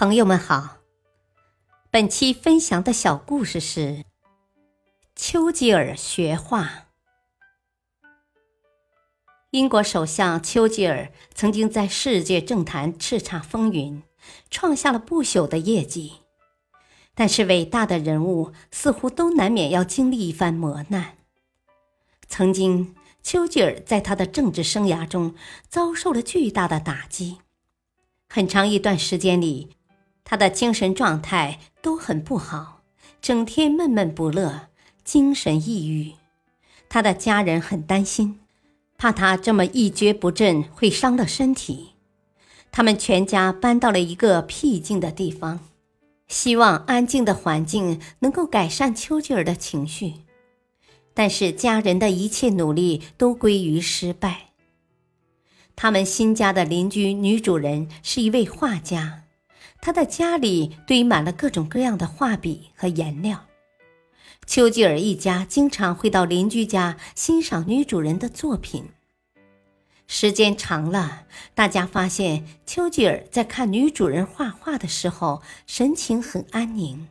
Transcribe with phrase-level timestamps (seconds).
[0.00, 0.78] 朋友们好，
[1.90, 4.06] 本期分享的小故事是
[5.14, 6.86] 丘吉尔学画。
[9.50, 14.02] 英国首相丘吉尔曾经在世界政坛叱咤风云，
[14.50, 16.14] 创下了不朽的业绩。
[17.14, 21.18] 但是，伟大的人物似乎都难免要经历一番磨难。
[22.26, 25.34] 曾经，丘吉尔在他的政治生涯中
[25.68, 27.42] 遭受了巨大的打击，
[28.30, 29.76] 很长一段时间里。
[30.30, 32.82] 他的精神状态都很不好，
[33.20, 34.68] 整天闷闷不乐，
[35.02, 36.12] 精神抑郁。
[36.88, 38.38] 他的家人很担心，
[38.96, 41.94] 怕他这么一蹶不振会伤了身体。
[42.70, 45.58] 他们全家搬到了一个僻静的地方，
[46.28, 50.12] 希望安静的环境能够改善丘吉尔的情绪。
[51.12, 54.50] 但是家人的一切努力都归于失败。
[55.74, 59.24] 他们新家的邻居女主人是一位画家。
[59.82, 63.46] 他的家里堆满了各种各样的画笔和颜料。
[64.46, 68.88] 丘吉尔一家经常会到邻居家欣赏女主人的作品。
[70.06, 77.06] 时间长了，大家发现丘吉尔在看女主人画画的时候神情很安宁。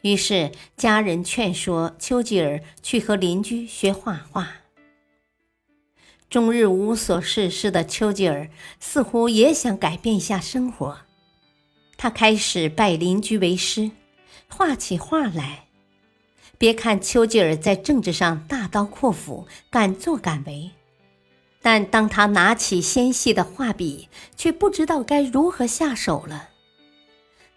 [0.00, 4.48] 于是家人劝说丘吉尔去和邻居学画画。
[6.30, 8.48] 终日无所事事的丘吉尔
[8.80, 10.98] 似乎也想改变一下生活。
[11.98, 13.90] 他开始拜邻居为师，
[14.48, 15.64] 画起画来。
[16.56, 20.70] 别看丘吉尔在政治上大刀阔斧、敢作敢为，
[21.60, 26.50] 但当他拿起纤细的画笔，却不知道该如何下手了。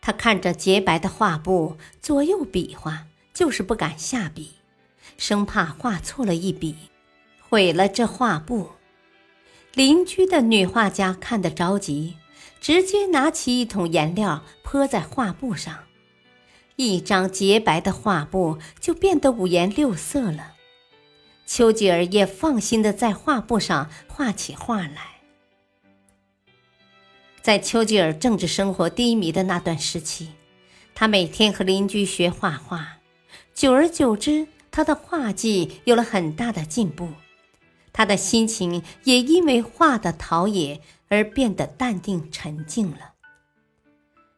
[0.02, 3.06] 他看着洁白的画布，左右比划，
[3.36, 4.54] 就是不敢下笔，
[5.20, 6.76] 生怕画错了一笔，
[7.48, 8.72] 毁了这画布。
[9.76, 12.16] 邻居的女画家看得着急。
[12.60, 15.86] 直接拿起一桶颜料泼在画布上，
[16.76, 20.54] 一张洁白的画布就变得五颜六色了。
[21.46, 25.22] 丘吉尔也放心的在画布上画起画来。
[27.42, 30.30] 在丘吉尔政治生活低迷的那段时期，
[30.94, 33.00] 他每天和邻居学画画，
[33.54, 37.10] 久而久之，他的画技有了很大的进步，
[37.92, 40.80] 他的心情也因为画的陶冶。
[41.12, 43.16] 而变得淡定沉静了。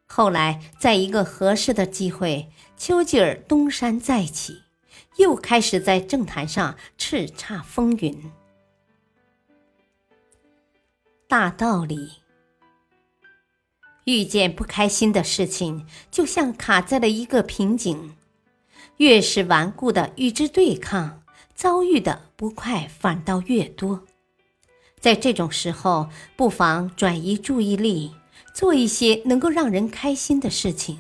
[0.07, 4.63] 后来，在一个合适的机会，丘吉尔东山再起，
[5.17, 8.31] 又开始在政坛上叱咤风云。
[11.28, 12.22] 大道理：
[14.06, 18.16] 遇见不开心的事情，就像卡在了一个瓶颈，
[18.97, 21.23] 越是顽固的与之对抗，
[21.56, 24.06] 遭遇的不快反倒越多。
[25.03, 28.15] 在这种时候，不妨转移注意力，
[28.53, 30.97] 做一些能够让人开心的事情，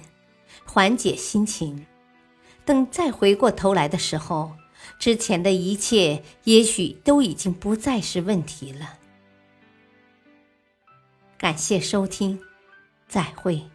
[0.65, 1.85] 缓解心情。
[2.65, 4.51] 等再回过头来的时候，
[4.99, 8.97] 之前的一切也许都已经不再是问题了。
[11.37, 12.37] 感谢收听，
[13.07, 13.72] 再会。